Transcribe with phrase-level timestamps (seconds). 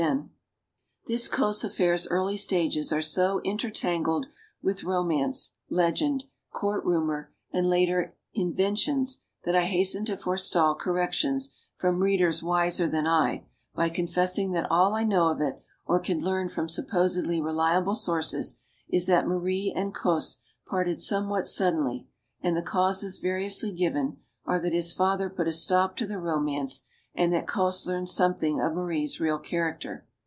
[0.01, 4.25] MADAME DU BARRY 181 This Cosse affair's early stages are so intertangled
[4.63, 11.53] with romance, legend, court rumor, and later inven toins, that I hasten to forstall corrections,
[11.77, 13.45] from readers wiser than I,
[13.75, 18.59] by confessing that all I know of it, or can learn from supposedly reliable sources,
[18.89, 22.07] is that Marie and Cosse parted somewhat suddenly;
[22.41, 26.85] and the causes variously given are that his father put a stop to the romance
[27.13, 30.05] and that Cosse learned something of Marie's real character.